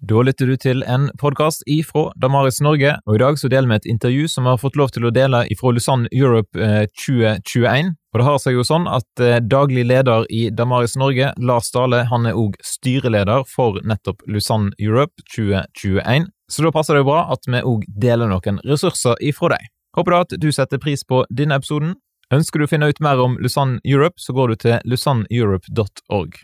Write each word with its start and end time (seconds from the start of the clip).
Da 0.00 0.22
lytter 0.24 0.48
du 0.48 0.56
til 0.56 0.80
en 0.88 1.10
podkast 1.20 1.60
ifra 1.68 2.06
Damaris 2.16 2.62
Norge, 2.64 2.94
og 3.04 3.18
i 3.18 3.20
dag 3.20 3.36
så 3.36 3.50
deler 3.52 3.68
vi 3.68 3.76
et 3.76 3.88
intervju 3.92 4.28
som 4.32 4.46
vi 4.46 4.54
har 4.54 4.60
fått 4.62 4.78
lov 4.80 4.94
til 4.94 5.04
å 5.04 5.10
dele 5.12 5.42
ifra 5.52 5.74
Lusanne 5.76 6.08
Europe 6.16 6.56
2021. 6.96 7.90
Eh, 7.90 7.90
og 8.14 8.22
det 8.22 8.24
har 8.24 8.38
seg 8.40 8.56
jo 8.56 8.64
sånn 8.64 8.86
at 8.88 9.20
eh, 9.20 9.42
daglig 9.44 9.84
leder 9.90 10.24
i 10.32 10.46
Damaris 10.56 10.96
Norge, 10.96 11.34
Lars 11.36 11.68
Dale, 11.74 12.06
han 12.08 12.24
er 12.30 12.38
òg 12.40 12.56
styreleder 12.64 13.44
for 13.44 13.76
nettopp 13.84 14.24
Lusanne 14.24 14.72
Europe 14.80 15.20
2021. 15.34 16.30
Så 16.48 16.64
da 16.64 16.72
passer 16.72 16.96
det 16.96 17.02
jo 17.04 17.10
bra 17.10 17.26
at 17.36 17.44
vi 17.44 17.60
òg 17.60 17.84
deler 17.92 18.32
noen 18.32 18.62
ressurser 18.64 19.20
ifra 19.20 19.52
deg. 19.52 19.66
Håper 19.98 20.16
da 20.16 20.22
at 20.24 20.32
du 20.40 20.48
setter 20.48 20.80
pris 20.80 21.04
på 21.04 21.26
denne 21.28 21.60
episoden. 21.60 21.98
Ønsker 22.32 22.56
du 22.56 22.64
å 22.64 22.70
finne 22.72 22.88
ut 22.88 23.04
mer 23.04 23.20
om 23.20 23.36
Lusanne 23.42 23.82
Europe, 23.84 24.16
så 24.16 24.32
går 24.32 24.54
du 24.54 24.64
til 24.64 24.80
lusanneeurope.org. 24.88 26.40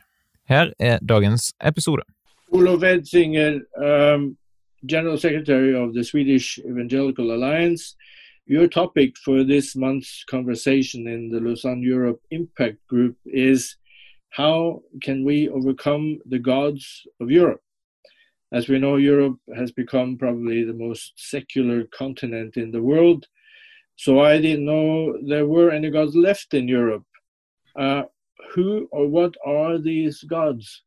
Her 0.53 0.75
er 0.77 1.01
dagens 1.01 1.55
episode. 1.65 2.05
Olof 2.53 2.81
Edsinger, 2.81 3.61
um, 3.77 4.37
General 4.85 5.19
Secretary 5.19 5.75
of 5.75 5.95
the 5.95 6.05
Swedish 6.05 6.59
Evangelical 6.59 7.33
Alliance. 7.33 7.97
Your 8.47 8.69
topic 8.69 9.17
for 9.19 9.43
this 9.43 9.75
month's 9.75 10.23
conversation 10.25 11.09
in 11.09 11.29
the 11.29 11.41
Lausanne 11.41 11.83
Europe 11.83 12.23
Impact 12.31 12.79
Group 12.87 13.17
is 13.25 13.77
how 14.31 14.83
can 15.03 15.25
we 15.25 15.49
overcome 15.49 16.21
the 16.27 16.39
gods 16.39 17.07
of 17.21 17.31
Europe? 17.31 17.63
As 18.53 18.69
we 18.69 18.79
know, 18.79 18.97
Europe 18.97 19.39
has 19.57 19.73
become 19.73 20.17
probably 20.17 20.63
the 20.63 20.73
most 20.73 21.15
secular 21.17 21.85
continent 21.85 22.57
in 22.57 22.71
the 22.71 22.83
world. 22.83 23.27
So 23.97 24.21
I 24.21 24.41
didn't 24.41 24.65
know 24.65 25.19
there 25.27 25.47
were 25.47 25.73
any 25.73 25.91
gods 25.91 26.15
left 26.15 26.55
in 26.55 26.69
Europe. 26.69 27.07
Uh, 27.75 28.03
who 28.53 28.89
or 28.93 29.09
what 29.09 29.35
are 29.45 29.79
these 29.79 30.23
gods? 30.23 30.83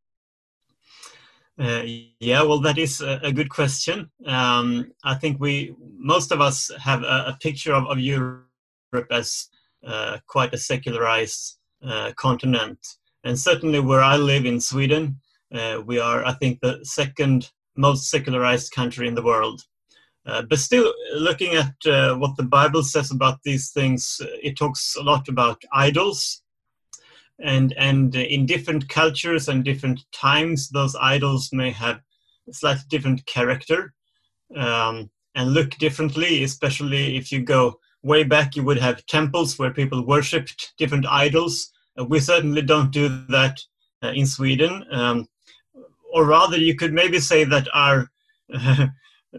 Uh, 1.60 1.84
yeah, 2.20 2.42
well, 2.42 2.60
that 2.60 2.78
is 2.78 3.02
a, 3.02 3.34
good 3.34 3.50
question. 3.50 4.10
Um, 4.26 4.94
I 5.04 5.16
think 5.16 5.42
we, 5.42 5.76
most 5.98 6.32
of 6.32 6.40
us, 6.40 6.72
have 6.80 7.04
a, 7.04 7.26
a 7.28 7.38
picture 7.42 7.74
of, 7.74 7.86
of, 7.88 8.00
Europe 8.00 8.46
as 9.12 9.48
uh, 9.86 10.20
quite 10.26 10.54
a 10.54 10.58
secularized 10.58 11.58
uh, 11.86 12.14
continent, 12.16 12.80
and 13.26 13.38
certainly 13.38 13.82
where 13.82 14.02
I 14.02 14.16
live 14.16 14.46
in 14.46 14.62
Sweden, 14.62 15.20
uh, 15.54 15.82
we 15.86 16.00
are, 16.00 16.24
I 16.24 16.32
think, 16.34 16.62
the 16.62 16.80
second 16.84 17.52
most 17.76 18.10
secularized 18.10 18.72
country 18.72 19.10
in 19.10 19.16
the 19.16 19.24
world. 19.24 19.62
Uh, 20.26 20.44
but 20.44 20.60
still, 20.60 20.94
looking 21.14 21.56
at 21.56 21.74
uh, 21.86 22.16
what 22.16 22.38
the 22.38 22.44
Bible 22.44 22.84
says 22.84 23.12
about 23.12 23.40
these 23.44 23.72
things, 23.72 24.22
it 24.42 24.58
talks 24.58 24.96
a 24.96 25.04
lot 25.04 25.28
about 25.28 25.62
idols 25.74 26.42
and 27.44 27.74
and 27.78 28.16
in 28.16 28.46
different 28.46 28.88
cultures 28.90 29.48
and 29.48 29.64
different 29.64 30.00
times 30.12 30.70
those 30.70 30.96
idols 31.00 31.50
may 31.54 31.72
have 31.72 32.02
slightly 32.52 32.84
different 32.90 33.26
character 33.26 33.94
um, 34.56 35.10
and 35.36 35.54
look 35.54 35.70
differently 35.78 36.44
especially 36.44 37.16
if 37.16 37.32
you 37.32 37.42
go 37.42 37.80
way 38.04 38.24
back 38.24 38.56
you 38.56 38.64
would 38.64 38.80
have 38.80 39.06
temples 39.06 39.58
where 39.58 39.72
people 39.72 40.06
worshipped 40.06 40.74
different 40.78 41.06
idols. 41.06 41.72
Uh, 42.00 42.06
we 42.06 42.20
certainly 42.20 42.62
don't 42.62 42.92
do 42.92 43.10
that 43.30 43.60
uh, 44.04 44.10
in 44.10 44.26
sweden 44.26 44.84
um, 44.92 45.28
or 46.12 46.26
rather 46.26 46.58
you 46.58 46.76
could 46.76 46.94
maybe 46.94 47.20
say 47.20 47.44
that 47.44 47.68
our 47.74 48.10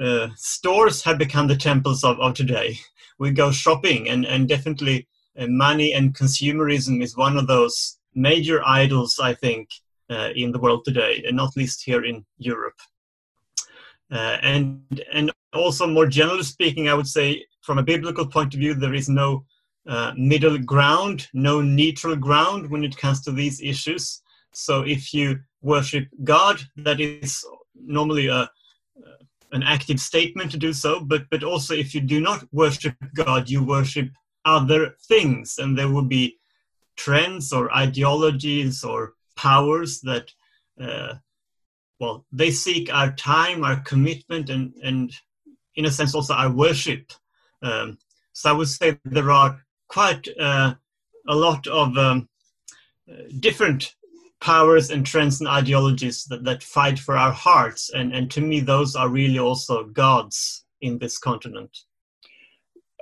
uh, 0.01 0.28
stores 0.37 1.03
have 1.03 1.19
become 1.19 1.48
the 1.48 1.56
temples 1.56 2.05
of, 2.05 2.19
of 2.21 2.34
today. 2.34 2.78
We 3.19 3.33
go 3.33 3.51
shopping 3.51 4.09
and, 4.09 4.25
and 4.25 4.48
definitely 4.48 5.09
uh, 5.41 5.47
money 5.49 5.95
and 5.95 6.15
consumerism 6.15 7.03
is 7.03 7.17
one 7.17 7.37
of 7.37 7.47
those 7.47 7.99
major 8.15 8.63
idols, 8.67 9.19
I 9.21 9.35
think, 9.35 9.69
uh, 10.11 10.31
in 10.35 10.53
the 10.53 10.59
world 10.59 10.85
today, 10.85 11.23
and 11.27 11.37
not 11.37 11.57
least 11.57 11.83
here 11.83 12.05
in 12.05 12.25
Europe. 12.39 12.79
Uh, 14.13 14.37
and 14.43 15.03
and 15.13 15.31
also 15.53 15.87
more 15.87 16.07
generally 16.07 16.43
speaking, 16.43 16.89
I 16.89 16.95
would 16.95 17.07
say 17.07 17.45
from 17.63 17.79
a 17.79 17.83
biblical 17.83 18.27
point 18.27 18.55
of 18.55 18.61
view, 18.61 18.75
there 18.75 18.95
is 18.95 19.09
no 19.09 19.45
uh, 19.89 20.13
middle 20.17 20.59
ground, 20.59 21.29
no 21.33 21.62
neutral 21.62 22.17
ground 22.17 22.71
when 22.71 22.84
it 22.84 22.97
comes 22.97 23.21
to 23.23 23.33
these 23.33 23.61
issues. 23.61 24.23
So 24.53 24.83
if 24.83 25.15
you 25.15 25.39
worship 25.62 26.09
God, 26.25 26.61
that 26.77 27.00
is 27.00 27.45
normally 27.75 28.27
a 28.29 28.50
an 29.53 29.62
active 29.62 29.99
statement 29.99 30.50
to 30.53 30.59
do 30.59 30.73
so, 30.73 31.00
but 31.00 31.23
but 31.31 31.43
also 31.43 31.75
if 31.75 31.95
you 31.95 32.00
do 32.00 32.21
not 32.21 32.45
worship 32.53 32.95
God, 33.15 33.49
you 33.49 33.65
worship 33.65 34.09
other 34.45 34.97
things, 35.09 35.59
and 35.59 35.77
there 35.77 35.89
will 35.89 36.05
be 36.05 36.39
trends 36.97 37.53
or 37.53 37.75
ideologies 37.75 38.84
or 38.84 39.15
powers 39.37 40.01
that 40.03 40.33
uh, 40.81 41.15
well 41.99 42.27
they 42.31 42.50
seek 42.50 42.93
our 42.93 43.12
time 43.12 43.65
our 43.65 43.81
commitment 43.81 44.50
and 44.50 44.75
and 44.83 45.12
in 45.77 45.87
a 45.87 45.91
sense 45.91 46.15
also 46.15 46.34
our 46.34 46.50
worship. 46.50 47.12
Um, 47.62 47.99
so 48.33 48.50
i 48.50 48.53
would 48.53 48.69
say 48.69 48.99
there 49.05 49.31
are 49.31 49.61
quite 49.89 50.27
uh, 50.39 50.75
a 51.29 51.34
lot 51.34 51.67
of 51.67 51.97
um, 51.99 52.29
different 53.41 53.95
powers 54.41 54.91
and 54.91 55.05
trends 55.05 55.41
and 55.41 55.49
ideologies 55.49 56.25
that, 56.25 56.45
that 56.45 56.62
fight 56.62 56.99
for 56.99 57.17
our 57.17 57.33
hearts 57.33 57.91
and 57.91 58.15
and 58.15 58.31
to 58.31 58.41
me 58.41 58.61
those 58.61 58.97
are 58.97 59.09
really 59.09 59.39
also 59.39 59.84
gods 59.84 60.65
in 60.81 60.99
this 60.99 61.19
continent. 61.19 61.79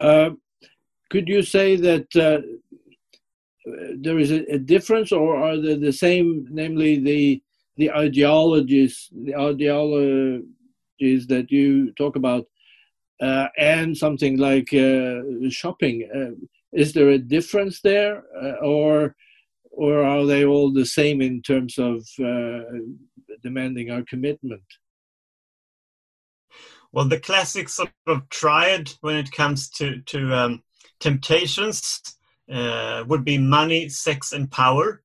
Uh, 0.01 0.31
could 1.11 1.29
you 1.29 1.43
say 1.43 1.77
that 1.77 2.17
uh, 2.17 2.41
there 3.97 4.19
is 4.19 4.31
a, 4.31 4.45
a, 4.55 4.59
difference, 4.59 5.13
or 5.13 5.37
are 5.37 5.57
they 5.57 5.77
the 5.77 5.93
same? 5.93 6.47
Namely, 6.51 6.99
the 6.99 7.43
the 7.77 7.91
ideologies, 7.93 9.09
the 9.13 9.37
ideologies 9.37 11.27
that 11.29 11.51
you 11.51 11.93
talk 11.93 12.17
about, 12.17 12.47
uh, 13.23 13.49
and 13.57 13.97
something 13.97 14.37
like 14.39 14.73
uh, 14.75 15.21
shopping. 15.49 16.09
Uh, 16.15 16.35
is 16.73 16.93
there 16.93 17.11
a 17.11 17.19
difference 17.19 17.81
there, 17.81 18.25
uh, 18.41 18.57
or 18.63 19.15
or 19.71 20.03
are 20.03 20.27
they 20.27 20.45
all 20.45 20.73
the 20.73 20.87
same 20.87 21.21
in 21.23 21.41
terms 21.43 21.79
of 21.79 22.07
uh, 22.23 22.61
demanding 23.43 23.91
our 23.91 24.03
commitment? 24.03 24.63
Well, 26.91 27.05
the 27.05 27.21
classic 27.21 27.69
sort 27.69 27.93
of 28.07 28.29
triad 28.29 28.91
when 29.03 29.17
it 29.17 29.31
comes 29.31 29.69
to 29.71 30.01
to 30.03 30.35
um, 30.35 30.63
temptations 31.01 32.01
uh, 32.53 33.05
would 33.07 33.25
be 33.25 33.39
money, 33.39 33.89
sex, 33.89 34.33
and 34.33 34.51
power. 34.51 35.03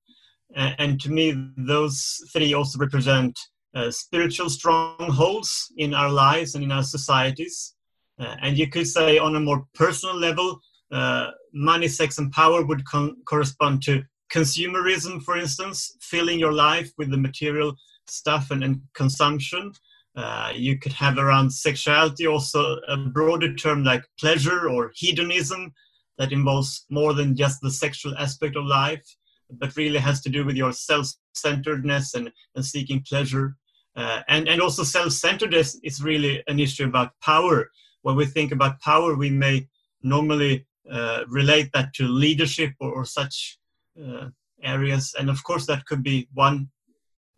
And 0.55 1.01
to 1.01 1.09
me, 1.09 1.33
those 1.57 2.21
three 2.31 2.53
also 2.53 2.77
represent 2.77 3.39
uh, 3.73 3.89
spiritual 3.89 4.49
strongholds 4.49 5.71
in 5.77 5.95
our 5.95 6.09
lives 6.09 6.53
and 6.53 6.63
in 6.63 6.71
our 6.71 6.83
societies. 6.83 7.73
Uh, 8.19 8.35
and 8.41 8.57
you 8.57 8.69
could 8.69 8.87
say, 8.87 9.17
on 9.17 9.35
a 9.35 9.39
more 9.39 9.65
personal 9.73 10.15
level, 10.15 10.59
uh, 10.91 11.31
money, 11.53 11.87
sex, 11.87 12.19
and 12.19 12.31
power 12.31 12.63
would 12.63 12.85
con- 12.85 13.17
correspond 13.25 13.81
to 13.81 14.03
consumerism, 14.31 15.21
for 15.23 15.37
instance, 15.37 15.97
filling 16.01 16.39
your 16.39 16.53
life 16.53 16.91
with 16.97 17.09
the 17.09 17.17
material 17.17 17.75
stuff 18.07 18.51
and, 18.51 18.63
and 18.63 18.81
consumption. 18.93 19.71
Uh, 20.15 20.51
you 20.53 20.77
could 20.77 20.93
have 20.93 21.17
around 21.17 21.51
sexuality 21.51 22.27
also 22.27 22.77
a 22.87 22.97
broader 22.97 23.55
term 23.55 23.83
like 23.83 24.03
pleasure 24.19 24.69
or 24.69 24.91
hedonism, 24.93 25.73
that 26.17 26.31
involves 26.31 26.85
more 26.89 27.13
than 27.13 27.35
just 27.35 27.59
the 27.61 27.71
sexual 27.71 28.15
aspect 28.17 28.55
of 28.55 28.65
life, 28.65 29.03
but 29.49 29.75
really 29.75 29.99
has 29.99 30.21
to 30.21 30.29
do 30.29 30.45
with 30.45 30.55
your 30.55 30.71
self-centeredness 30.71 32.13
and, 32.15 32.31
and 32.55 32.65
seeking 32.65 33.03
pleasure. 33.07 33.55
Uh, 33.95 34.21
and, 34.27 34.47
and 34.47 34.61
also 34.61 34.83
self-centeredness 34.83 35.79
is 35.83 36.01
really 36.01 36.43
an 36.47 36.59
issue 36.59 36.85
about 36.85 37.11
power. 37.21 37.69
When 38.01 38.15
we 38.15 38.25
think 38.25 38.51
about 38.51 38.81
power, 38.81 39.15
we 39.15 39.29
may 39.29 39.67
normally 40.01 40.65
uh, 40.91 41.23
relate 41.27 41.69
that 41.73 41.93
to 41.95 42.07
leadership 42.07 42.73
or, 42.79 42.91
or 42.91 43.05
such 43.05 43.59
uh, 44.03 44.29
areas. 44.63 45.15
And 45.17 45.29
of 45.29 45.43
course, 45.43 45.65
that 45.67 45.85
could 45.85 46.03
be 46.03 46.27
one 46.33 46.69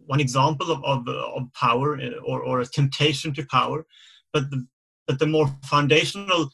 one 0.08 0.20
example 0.20 0.72
of, 0.72 0.84
of, 0.84 1.08
of 1.08 1.52
power 1.54 2.00
uh, 2.00 2.20
or, 2.24 2.44
or 2.44 2.62
a 2.62 2.66
temptation 2.66 3.34
to 3.34 3.46
power. 3.48 3.86
But 4.32 4.52
the, 4.52 4.68
but 5.08 5.18
the 5.20 5.26
more 5.26 5.48
foundational 5.64 6.50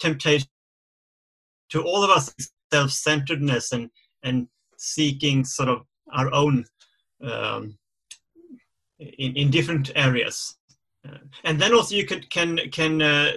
temptation 0.00 0.48
to 1.70 1.82
all 1.82 2.02
of 2.04 2.10
us 2.10 2.34
self-centeredness 2.72 3.72
and 3.72 3.90
and 4.22 4.46
seeking 4.76 5.44
sort 5.44 5.68
of 5.68 5.82
our 6.12 6.32
own 6.32 6.64
um, 7.22 7.76
in, 8.98 9.36
in 9.36 9.50
different 9.50 9.90
areas. 9.94 10.56
Uh, 11.06 11.18
and 11.44 11.60
then 11.60 11.72
also 11.72 11.94
you 11.94 12.06
can 12.06 12.22
can 12.30 12.58
can 12.70 13.02
uh, 13.02 13.32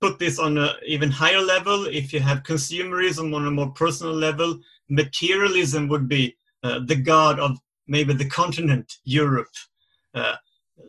put 0.00 0.18
this 0.18 0.38
on 0.38 0.58
an 0.58 0.70
even 0.86 1.10
higher 1.10 1.40
level 1.40 1.86
if 1.86 2.12
you 2.12 2.20
have 2.20 2.42
consumerism 2.42 3.34
on 3.34 3.46
a 3.46 3.50
more 3.50 3.70
personal 3.70 4.14
level. 4.14 4.58
Materialism 4.88 5.88
would 5.88 6.08
be 6.08 6.36
uh, 6.62 6.80
the 6.86 6.96
god 6.96 7.38
of 7.38 7.58
maybe 7.86 8.12
the 8.12 8.28
continent 8.28 8.92
europe. 9.04 9.54
Uh, 10.14 10.36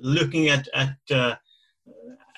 looking 0.02 0.50
at 0.50 0.68
at 0.74 0.96
uh, 1.12 1.36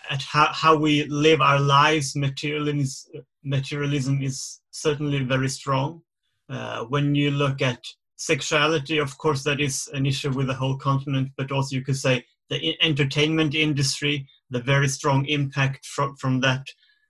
at 0.10 0.22
how, 0.22 0.48
how 0.54 0.76
we 0.76 1.04
live 1.06 1.42
our 1.42 1.60
lives 1.60 2.16
materialism 2.16 3.26
materialism 3.44 4.22
is 4.22 4.60
certainly 4.72 5.20
very 5.24 5.50
strong. 5.50 6.02
Uh, 6.50 6.84
when 6.86 7.16
you 7.16 7.32
look 7.32 7.62
at 7.62 7.84
sexuality, 8.16 8.98
of 8.98 9.18
course, 9.18 9.44
that 9.44 9.60
is 9.60 9.90
an 9.94 10.06
issue 10.06 10.32
with 10.32 10.48
the 10.48 10.54
whole 10.54 10.78
continent, 10.78 11.30
but 11.38 11.52
also 11.52 11.76
you 11.76 11.84
could 11.84 11.98
say 11.98 12.26
the 12.50 12.76
entertainment 12.82 13.54
industry, 13.54 14.28
the 14.50 14.62
very 14.62 14.88
strong 14.88 15.26
impact 15.26 15.86
from, 15.86 16.16
from 16.16 16.40
that 16.42 16.66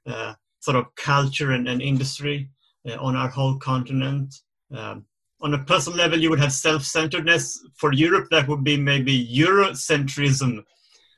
uh, 0.06 0.34
sort 0.60 0.78
of 0.78 0.94
culture 0.96 1.52
and, 1.52 1.68
and 1.68 1.82
industry 1.82 2.50
uh, 2.88 2.96
on 2.96 3.16
our 3.16 3.30
whole 3.30 3.58
continent. 3.58 4.34
Um, 4.76 5.06
on 5.42 5.54
a 5.54 5.64
personal 5.64 5.98
level, 5.98 6.20
you 6.20 6.30
would 6.30 6.40
have 6.40 6.52
self-centeredness. 6.52 7.64
For 7.76 7.94
Europe, 7.94 8.28
that 8.32 8.48
would 8.48 8.64
be 8.64 8.76
maybe 8.76 9.28
Eurocentrism, 9.28 10.64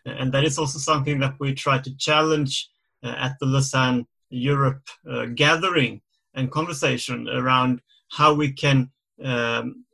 and 0.05 0.31
that 0.33 0.43
is 0.43 0.57
also 0.57 0.77
something 0.77 1.19
that 1.19 1.35
we 1.39 1.53
try 1.53 1.79
to 1.79 1.95
challenge 1.97 2.69
uh, 3.03 3.15
at 3.17 3.37
the 3.39 3.45
Lausanne 3.45 4.05
Europe 4.29 4.81
uh, 5.09 5.25
gathering 5.25 6.01
and 6.33 6.51
conversation 6.51 7.27
around 7.29 7.81
how 8.11 8.33
we 8.33 8.51
can 8.51 8.89
um, 9.23 9.85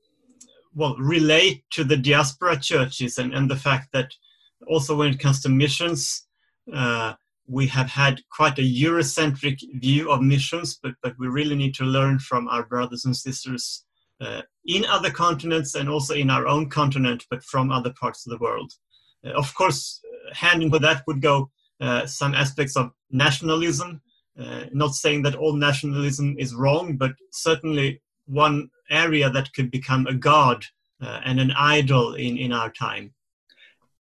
well 0.74 0.96
relate 0.98 1.64
to 1.72 1.84
the 1.84 1.98
diaspora 1.98 2.60
churches 2.60 3.18
and, 3.18 3.34
and 3.34 3.50
the 3.50 3.56
fact 3.56 3.90
that 3.94 4.12
also 4.68 4.96
when 4.96 5.12
it 5.14 5.20
comes 5.20 5.42
to 5.42 5.50
missions 5.50 6.28
uh, 6.74 7.14
we 7.48 7.68
have 7.68 7.90
had 7.90 8.22
quite 8.32 8.58
a 8.58 8.62
Eurocentric 8.62 9.60
view 9.76 10.12
of 10.12 10.22
missions, 10.22 10.80
but, 10.82 10.94
but 11.04 11.14
we 11.20 11.28
really 11.28 11.56
need 11.56 11.76
to 11.76 11.84
learn 11.84 12.20
from 12.20 12.48
our 12.48 12.66
brothers 12.66 13.06
and 13.06 13.16
sisters 13.16 13.86
uh, 14.22 14.42
in 14.66 14.86
other 14.86 15.12
continents 15.12 15.76
and 15.76 15.90
also 15.90 16.16
in 16.16 16.30
our 16.30 16.48
own 16.48 16.70
continent, 16.70 17.26
but 17.30 17.44
from 17.44 17.72
other 17.72 17.94
parts 18.00 18.26
of 18.26 18.32
the 18.32 18.44
world. 18.44 18.72
Uh, 19.26 19.32
of 19.32 19.54
course, 19.54 20.02
hand 20.34 20.64
in 20.64 20.70
with 20.72 20.82
that 20.82 21.04
would 21.06 21.22
go 21.22 21.50
uh, 21.82 22.06
some 22.06 22.34
aspects 22.34 22.76
of 22.76 22.92
nationalism. 23.12 24.02
Uh, 24.38 24.66
not 24.74 24.94
saying 24.94 25.22
that 25.22 25.36
all 25.36 25.54
nationalism 25.54 26.36
is 26.38 26.54
wrong, 26.54 26.98
but 26.98 27.14
certainly 27.32 28.02
one 28.26 28.70
area 28.90 29.30
that 29.30 29.54
could 29.54 29.72
become 29.72 30.06
a 30.08 30.14
god 30.14 30.66
uh, 31.02 31.22
and 31.24 31.40
an 31.40 31.52
idol 31.52 32.16
in, 32.16 32.38
in 32.38 32.52
our 32.52 32.70
time. 32.72 33.14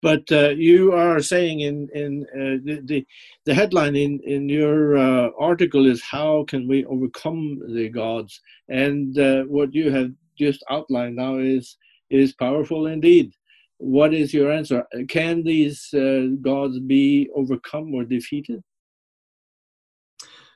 But 0.02 0.32
uh, 0.32 0.50
you 0.50 0.94
are 0.94 1.22
saying 1.22 1.60
in 1.60 1.88
in 1.94 2.26
uh, 2.34 2.58
the, 2.66 2.82
the, 2.86 3.08
the 3.46 3.54
headline 3.54 3.96
in 3.96 4.20
in 4.22 4.50
your 4.50 4.98
uh, 4.98 5.30
article 5.38 5.86
is 5.86 6.02
how 6.02 6.44
can 6.46 6.68
we 6.68 6.86
overcome 6.86 7.62
the 7.76 7.90
gods, 7.90 8.42
and 8.68 9.18
uh, 9.20 9.44
what 9.44 9.76
you 9.76 9.92
have 9.92 10.12
just 10.40 10.64
outlined 10.72 11.18
now 11.18 11.38
is 11.38 11.78
is 12.10 12.34
powerful 12.34 12.88
indeed. 12.88 13.34
What 13.78 14.14
is 14.14 14.34
your 14.34 14.52
answer? 14.52 14.86
Can 15.08 15.44
these 15.44 15.90
gods 16.42 16.80
be 16.80 17.30
overcome 17.36 17.94
or 17.94 18.04
defeated? 18.04 18.64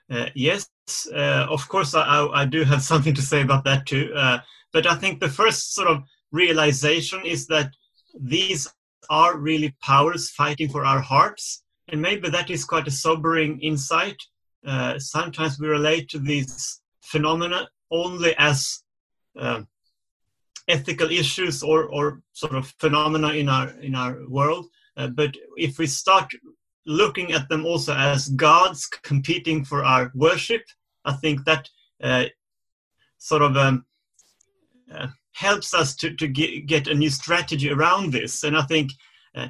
Uh, 0.09 0.27
yes, 0.35 0.69
of 1.13 1.67
course. 1.67 1.95
I, 1.95 2.27
I 2.27 2.45
do 2.45 2.63
have 2.63 2.81
something 2.91 3.13
to 3.13 3.21
say 3.21 3.41
about 3.41 3.63
that 3.65 3.85
too. 3.85 4.11
but 4.73 4.85
I 4.85 4.95
think 4.95 5.19
the 5.19 5.29
first 5.29 5.73
sort 5.73 5.87
of 5.87 6.03
realization 6.31 7.25
is 7.25 7.47
that 7.47 7.69
these 8.19 8.67
are 9.09 9.37
really 9.37 9.75
powers 9.81 10.29
fighting 10.29 10.69
for 10.69 10.85
our 10.85 11.01
hearts. 11.01 11.63
And 11.89 12.01
maybe 12.01 12.29
that 12.29 12.49
is 12.49 12.65
quite 12.65 12.87
a 12.87 12.91
sobering 12.91 13.59
insight. 13.61 14.17
Uh, 14.65 14.97
sometimes 14.97 15.59
we 15.59 15.67
relate 15.67 16.09
to 16.09 16.19
these 16.19 16.81
phenomena 17.01 17.69
only 17.91 18.35
as 18.37 18.81
uh, 19.39 19.61
ethical 20.67 21.11
issues 21.11 21.61
or, 21.61 21.85
or 21.85 22.21
sort 22.33 22.55
of 22.55 22.73
phenomena 22.79 23.29
in 23.29 23.47
our 23.47 23.69
in 23.81 23.93
our 23.93 24.17
world. 24.27 24.65
Uh, 24.97 25.07
but 25.07 25.35
if 25.57 25.77
we 25.77 25.85
start 25.85 26.31
looking 26.85 27.31
at 27.33 27.49
them 27.49 27.65
also 27.65 27.93
as 27.93 28.29
gods 28.29 28.87
competing 28.87 29.65
for 29.65 29.83
our 29.83 30.11
worship, 30.15 30.63
I 31.03 31.13
think 31.13 31.45
that 31.45 31.69
uh, 32.03 32.25
sort 33.17 33.41
of 33.41 33.57
um, 33.57 33.85
uh, 34.93 35.07
helps 35.33 35.73
us 35.73 35.95
to, 35.97 36.13
to 36.15 36.27
get, 36.27 36.65
get 36.67 36.87
a 36.87 36.93
new 36.93 37.09
strategy 37.09 37.71
around 37.71 38.11
this. 38.11 38.43
And 38.43 38.57
I 38.57 38.61
think 38.63 38.91
uh, 39.35 39.47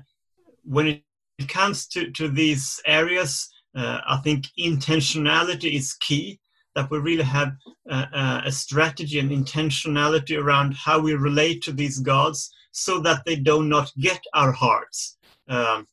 when 0.63 1.01
it 1.37 1.49
comes 1.49 1.87
to, 1.87 2.11
to 2.11 2.29
these 2.29 2.81
areas, 2.85 3.49
uh, 3.75 3.99
I 4.07 4.17
think 4.17 4.45
intentionality 4.59 5.73
is 5.75 5.93
key. 5.93 6.39
That 6.75 6.91
we 6.91 6.97
really 6.99 7.23
have 7.23 7.53
a, 7.89 8.41
a 8.47 8.51
strategy 8.51 9.19
and 9.19 9.31
intentionality 9.31 10.37
around 10.37 10.73
how 10.73 10.99
we 10.99 11.13
relate 11.13 11.61
to 11.63 11.71
these 11.71 11.99
gods 11.99 12.51
so 12.73 12.99
that 12.99 13.23
they 13.25 13.37
do 13.37 13.63
not 13.63 13.93
get 13.97 14.19
our 14.33 14.51
hearts. 14.51 15.17
Um, 15.47 15.87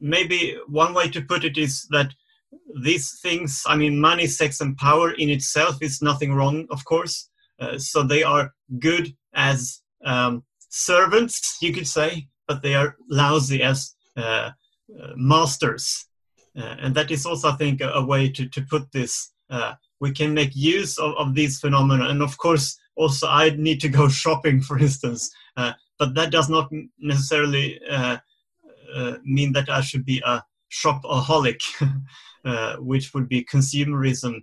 maybe 0.00 0.56
one 0.66 0.94
way 0.94 1.08
to 1.10 1.22
put 1.22 1.44
it 1.44 1.58
is 1.58 1.86
that 1.90 2.12
these 2.82 3.18
things, 3.20 3.62
I 3.66 3.76
mean, 3.76 4.00
money, 4.00 4.26
sex, 4.26 4.60
and 4.60 4.76
power 4.76 5.12
in 5.12 5.28
itself 5.30 5.82
is 5.82 6.02
nothing 6.02 6.34
wrong, 6.34 6.66
of 6.70 6.84
course. 6.84 7.28
Uh, 7.60 7.78
so 7.78 8.02
they 8.02 8.22
are 8.22 8.52
good 8.78 9.14
as 9.34 9.82
um, 10.04 10.44
servants, 10.68 11.58
you 11.60 11.72
could 11.72 11.86
say, 11.86 12.28
but 12.48 12.62
they 12.62 12.74
are 12.74 12.96
lousy 13.08 13.62
as 13.62 13.94
uh, 14.16 14.20
uh 14.20 15.12
masters. 15.16 16.06
Uh, 16.56 16.76
and 16.80 16.94
that 16.94 17.10
is 17.10 17.26
also, 17.26 17.50
I 17.50 17.56
think, 17.56 17.80
a, 17.80 17.90
a 17.90 18.04
way 18.04 18.28
to, 18.30 18.48
to 18.48 18.62
put 18.62 18.90
this. 18.92 19.32
we 20.00 20.12
can 20.12 20.32
make 20.32 20.56
use 20.56 20.98
of, 20.98 21.14
of 21.18 21.34
these 21.34 21.60
phenomena. 21.60 22.08
And 22.08 22.22
of 22.22 22.38
course, 22.38 22.78
also, 22.96 23.28
I 23.28 23.50
need 23.50 23.80
to 23.82 23.88
go 23.88 24.08
shopping, 24.22 24.60
for 24.60 24.78
instance. 24.78 25.30
but 25.56 26.14
that 26.14 26.30
does 26.30 26.48
not 26.48 26.70
necessarily 26.98 27.78
mean 29.24 29.52
that 29.52 29.68
I 29.68 29.80
should 29.80 30.04
be 30.04 30.22
a 30.24 30.42
shopaholic, 30.72 31.60
which 32.78 33.14
would 33.14 33.28
be 33.28 33.44
consumerism 33.44 34.42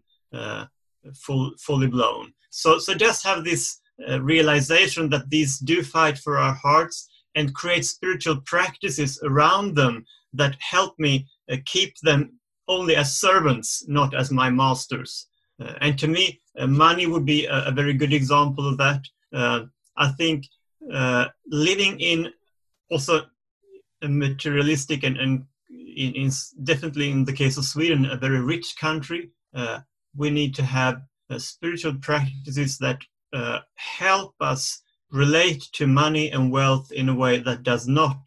full, 1.13 1.51
fully 1.59 1.87
blown. 1.87 2.33
So, 2.49 2.79
so 2.79 2.93
just 2.93 3.25
have 3.25 3.43
this 3.43 3.79
uh, 4.07 4.21
realization 4.21 5.09
that 5.09 5.29
these 5.29 5.59
do 5.59 5.83
fight 5.83 6.17
for 6.17 6.37
our 6.37 6.53
hearts 6.53 7.09
and 7.35 7.53
create 7.53 7.85
spiritual 7.85 8.41
practices 8.45 9.19
around 9.23 9.75
them 9.75 10.05
that 10.33 10.55
help 10.59 10.93
me 10.99 11.27
uh, 11.51 11.57
keep 11.65 11.95
them 12.03 12.39
only 12.67 12.95
as 12.95 13.19
servants, 13.19 13.87
not 13.87 14.13
as 14.13 14.31
my 14.31 14.49
masters. 14.49 15.27
Uh, 15.59 15.73
and 15.81 15.97
to 15.97 16.07
me, 16.07 16.39
uh, 16.59 16.67
money 16.67 17.07
would 17.07 17.25
be 17.25 17.45
a, 17.45 17.65
a, 17.65 17.71
very 17.71 17.93
good 17.93 18.13
example 18.13 18.67
of 18.67 18.77
that. 18.77 19.01
Uh, 19.33 19.61
I 19.97 20.09
think 20.09 20.45
uh, 20.93 21.27
living 21.47 21.99
in 21.99 22.31
also 22.91 23.21
materialistic 24.01 25.03
and, 25.03 25.17
and 25.17 25.45
in, 25.69 26.13
in, 26.13 26.31
definitely 26.63 27.09
in 27.11 27.25
the 27.25 27.33
case 27.33 27.57
of 27.57 27.65
Sweden, 27.65 28.05
a 28.05 28.17
very 28.17 28.41
rich 28.41 28.75
country, 28.79 29.31
we 30.15 30.29
need 30.29 30.55
to 30.55 30.63
have 30.63 31.01
uh, 31.29 31.37
spiritual 31.37 31.95
practices 31.95 32.77
that 32.79 32.99
uh, 33.33 33.59
help 33.75 34.33
us 34.41 34.81
relate 35.11 35.63
to 35.73 35.87
money 35.87 36.31
and 36.31 36.51
wealth 36.51 36.91
in 36.91 37.09
a 37.09 37.15
way 37.15 37.37
that 37.39 37.63
does 37.63 37.87
not 37.87 38.17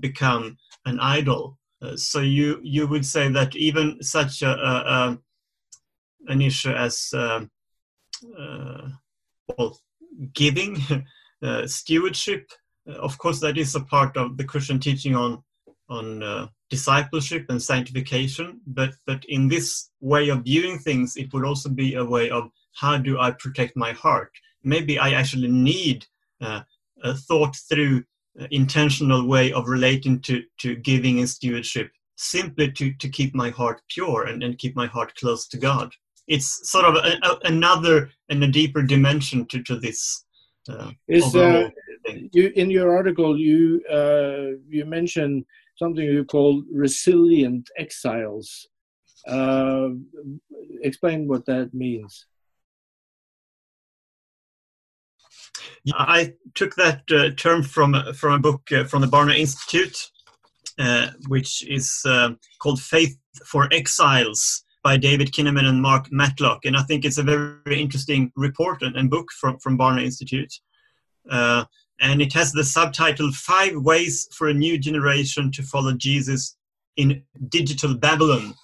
become 0.00 0.56
an 0.84 0.98
idol. 1.00 1.58
Uh, 1.82 1.96
so 1.96 2.20
you 2.20 2.60
you 2.62 2.86
would 2.86 3.04
say 3.04 3.28
that 3.28 3.54
even 3.54 4.02
such 4.02 4.42
a, 4.42 4.50
a, 4.50 4.74
a 4.96 5.18
an 6.28 6.40
issue 6.40 6.70
as 6.70 7.10
um, 7.14 7.50
uh, 8.38 8.88
well 9.48 9.78
giving, 10.32 10.80
uh, 11.42 11.66
stewardship, 11.66 12.50
uh, 12.50 12.65
of 12.86 13.18
course, 13.18 13.40
that 13.40 13.58
is 13.58 13.74
a 13.74 13.80
part 13.80 14.16
of 14.16 14.36
the 14.36 14.44
Christian 14.44 14.78
teaching 14.78 15.14
on 15.14 15.42
on 15.88 16.50
discipleship 16.70 17.46
and 17.48 17.62
sanctification 17.62 18.60
but 18.66 18.92
but 19.06 19.24
in 19.28 19.48
this 19.48 19.90
way 20.00 20.28
of 20.28 20.42
viewing 20.42 20.78
things 20.78 21.16
it 21.16 21.32
would 21.32 21.44
also 21.44 21.68
be 21.68 21.94
a 21.94 22.04
way 22.04 22.28
of 22.28 22.50
how 22.74 22.96
do 22.98 23.18
i 23.18 23.30
protect 23.30 23.76
my 23.76 23.92
heart? 23.92 24.30
Maybe 24.64 24.98
i 24.98 25.12
actually 25.12 25.48
need 25.48 26.04
uh, 26.40 26.62
a 27.02 27.14
thought 27.14 27.56
through 27.68 28.04
uh, 28.40 28.46
intentional 28.50 29.26
way 29.26 29.52
of 29.52 29.68
relating 29.68 30.20
to 30.22 30.42
to 30.60 30.74
giving 30.76 31.18
and 31.18 31.28
stewardship 31.28 31.90
simply 32.16 32.72
to 32.72 32.92
to 32.94 33.08
keep 33.08 33.34
my 33.34 33.50
heart 33.50 33.80
pure 33.88 34.24
and, 34.24 34.42
and 34.42 34.58
keep 34.58 34.74
my 34.74 34.86
heart 34.86 35.14
close 35.14 35.46
to 35.48 35.56
god. 35.56 35.92
It's 36.26 36.68
sort 36.68 36.86
of 36.86 36.96
a, 36.96 37.16
a, 37.22 37.38
another 37.44 38.10
and 38.28 38.42
a 38.42 38.48
deeper 38.48 38.82
dimension 38.82 39.46
to 39.46 39.62
to 39.62 39.76
this 39.76 40.24
uh, 40.68 40.90
is 41.08 41.34
uh, 41.36 41.68
you 42.32 42.52
in 42.56 42.70
your 42.70 42.96
article 42.96 43.38
you 43.38 43.82
uh, 43.90 44.58
you 44.68 44.84
mentioned 44.84 45.44
something 45.76 46.04
you 46.04 46.24
call 46.24 46.62
resilient 46.72 47.68
exiles. 47.78 48.68
Uh, 49.26 49.88
explain 50.82 51.26
what 51.26 51.44
that 51.46 51.74
means. 51.74 52.26
I 55.94 56.34
took 56.54 56.74
that 56.76 57.02
uh, 57.10 57.30
term 57.36 57.62
from 57.62 57.94
from 58.14 58.32
a 58.34 58.38
book 58.38 58.70
uh, 58.72 58.84
from 58.84 59.02
the 59.02 59.08
Barna 59.08 59.36
Institute, 59.38 60.10
uh, 60.78 61.08
which 61.28 61.66
is 61.68 62.02
uh, 62.06 62.30
called 62.60 62.80
"Faith 62.80 63.16
for 63.46 63.68
Exiles" 63.72 64.64
by 64.86 64.96
David 64.96 65.32
Kinnaman 65.32 65.64
and 65.64 65.82
Mark 65.82 66.12
Matlock, 66.12 66.64
and 66.64 66.76
I 66.76 66.82
think 66.84 67.04
it's 67.04 67.18
a 67.18 67.24
very 67.24 67.80
interesting 67.86 68.30
report 68.36 68.82
and, 68.82 68.94
and 68.94 69.10
book 69.10 69.32
from 69.32 69.58
from 69.58 69.76
Barna 69.76 70.04
Institute. 70.04 70.54
Uh, 71.28 71.64
and 71.98 72.22
it 72.22 72.32
has 72.34 72.52
the 72.52 72.62
subtitle 72.62 73.32
Five 73.32 73.74
Ways 73.88 74.28
for 74.30 74.46
a 74.48 74.54
New 74.54 74.78
Generation 74.78 75.50
to 75.56 75.62
Follow 75.64 75.92
Jesus 75.92 76.56
in 76.96 77.24
Digital 77.48 77.96
Babylon. 77.96 78.54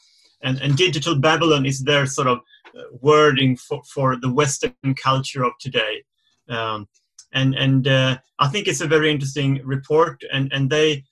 And, 0.44 0.60
and 0.62 0.76
Digital 0.76 1.16
Babylon 1.18 1.66
is 1.66 1.80
their 1.80 2.06
sort 2.06 2.28
of 2.28 2.38
uh, 2.38 2.82
wording 3.00 3.56
for, 3.56 3.82
for 3.92 4.14
the 4.14 4.32
Western 4.32 4.94
culture 4.94 5.42
of 5.42 5.54
today. 5.58 6.04
Um, 6.48 6.86
and 7.32 7.56
and 7.56 7.88
uh, 7.88 8.18
I 8.38 8.46
think 8.46 8.68
it's 8.68 8.84
a 8.86 8.92
very 8.94 9.10
interesting 9.10 9.60
report, 9.64 10.22
and, 10.32 10.52
and 10.52 10.70
they 10.70 11.02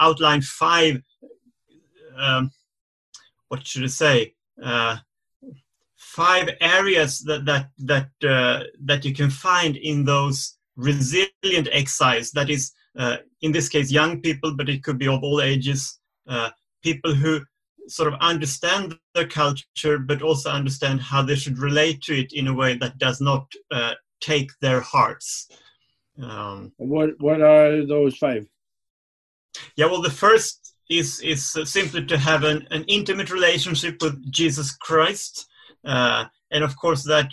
outline 0.00 0.42
five. 0.42 1.02
Um, 2.18 2.50
what 3.48 3.64
should 3.64 3.84
I 3.84 3.94
say? 4.06 4.35
Uh, 4.62 4.96
five 5.96 6.48
areas 6.60 7.20
that 7.20 7.44
that 7.44 7.68
that 7.78 8.08
uh, 8.28 8.64
that 8.84 9.04
you 9.04 9.14
can 9.14 9.30
find 9.30 9.76
in 9.76 10.04
those 10.04 10.56
resilient 10.76 11.68
exiles. 11.72 12.30
That 12.32 12.50
is, 12.50 12.72
uh, 12.98 13.18
in 13.42 13.52
this 13.52 13.68
case, 13.68 13.90
young 13.90 14.20
people, 14.20 14.54
but 14.54 14.68
it 14.68 14.82
could 14.82 14.98
be 14.98 15.08
of 15.08 15.22
all 15.22 15.40
ages. 15.40 15.98
Uh, 16.26 16.50
people 16.82 17.14
who 17.14 17.40
sort 17.88 18.12
of 18.12 18.18
understand 18.20 18.98
their 19.14 19.28
culture, 19.28 19.98
but 19.98 20.22
also 20.22 20.50
understand 20.50 21.00
how 21.00 21.22
they 21.22 21.36
should 21.36 21.58
relate 21.58 22.02
to 22.02 22.18
it 22.18 22.32
in 22.32 22.48
a 22.48 22.54
way 22.54 22.76
that 22.76 22.98
does 22.98 23.20
not 23.20 23.46
uh, 23.70 23.94
take 24.20 24.50
their 24.60 24.80
hearts. 24.80 25.48
Um, 26.20 26.72
what 26.78 27.10
what 27.20 27.42
are 27.42 27.84
those 27.84 28.16
five? 28.16 28.46
Yeah, 29.76 29.86
well, 29.86 30.02
the 30.02 30.10
first 30.10 30.75
is 30.88 31.20
is 31.20 31.56
simply 31.64 32.04
to 32.06 32.18
have 32.18 32.44
an, 32.44 32.66
an 32.70 32.84
intimate 32.84 33.30
relationship 33.30 34.00
with 34.00 34.30
Jesus 34.30 34.72
Christ, 34.76 35.46
uh, 35.84 36.26
and 36.50 36.62
of 36.62 36.76
course 36.76 37.04
that 37.04 37.30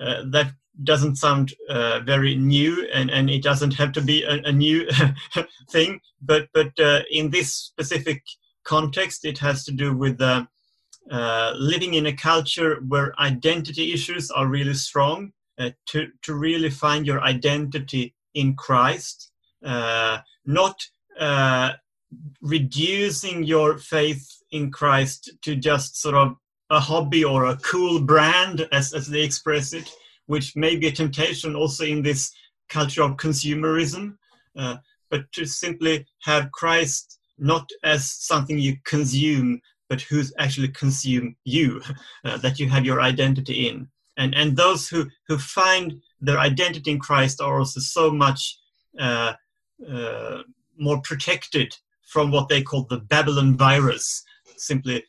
uh, 0.00 0.24
that 0.30 0.52
doesn't 0.84 1.16
sound 1.16 1.52
uh, 1.68 2.00
very 2.00 2.34
new, 2.36 2.88
and, 2.94 3.10
and 3.10 3.28
it 3.28 3.42
doesn't 3.42 3.74
have 3.74 3.92
to 3.92 4.00
be 4.00 4.22
a, 4.22 4.40
a 4.44 4.52
new 4.52 4.88
thing. 5.70 6.00
But 6.22 6.48
but 6.52 6.78
uh, 6.78 7.00
in 7.10 7.30
this 7.30 7.54
specific 7.54 8.22
context, 8.64 9.24
it 9.24 9.38
has 9.38 9.64
to 9.64 9.72
do 9.72 9.96
with 9.96 10.20
uh, 10.20 10.44
uh, 11.10 11.54
living 11.56 11.94
in 11.94 12.06
a 12.06 12.16
culture 12.16 12.80
where 12.86 13.18
identity 13.20 13.92
issues 13.92 14.30
are 14.30 14.46
really 14.46 14.74
strong. 14.74 15.32
to 15.86 16.08
to 16.22 16.34
really 16.34 16.70
find 16.70 17.06
your 17.06 17.20
identity 17.20 18.14
in 18.34 18.54
Christ, 18.54 19.32
not 19.62 20.76
reducing 22.40 23.44
your 23.44 23.78
faith 23.78 24.26
in 24.52 24.70
Christ 24.70 25.30
to 25.42 25.56
just 25.56 26.00
sort 26.00 26.14
of 26.14 26.34
a 26.70 26.80
hobby 26.80 27.24
or 27.24 27.46
a 27.46 27.56
cool 27.56 28.00
brand, 28.00 28.66
as, 28.72 28.92
as 28.92 29.08
they 29.08 29.22
express 29.22 29.72
it, 29.72 29.90
which 30.26 30.56
may 30.56 30.76
be 30.76 30.88
a 30.88 30.92
temptation 30.92 31.54
also 31.56 31.84
in 31.84 32.02
this 32.02 32.32
culture 32.68 33.02
of 33.02 33.16
consumerism, 33.16 34.16
uh, 34.56 34.76
but 35.10 35.30
to 35.32 35.44
simply 35.44 36.06
have 36.22 36.52
Christ 36.52 37.18
not 37.38 37.68
as 37.82 38.12
something 38.12 38.58
you 38.58 38.76
consume, 38.84 39.60
but 39.88 40.00
who's 40.02 40.32
actually 40.38 40.68
consume 40.68 41.34
you, 41.44 41.82
uh, 42.24 42.36
that 42.38 42.58
you 42.60 42.68
have 42.68 42.84
your 42.84 43.00
identity 43.00 43.68
in. 43.68 43.88
And, 44.16 44.34
and 44.34 44.56
those 44.56 44.88
who, 44.88 45.06
who 45.26 45.38
find 45.38 46.00
their 46.20 46.38
identity 46.38 46.90
in 46.90 46.98
Christ 46.98 47.40
are 47.40 47.58
also 47.58 47.80
so 47.80 48.10
much 48.10 48.56
uh, 48.98 49.32
uh 49.88 50.42
more 50.76 51.00
protected 51.02 51.74
from 52.10 52.32
what 52.32 52.48
they 52.48 52.60
call 52.60 52.82
the 52.84 52.98
Babylon 52.98 53.56
virus, 53.56 54.24
simply 54.56 55.04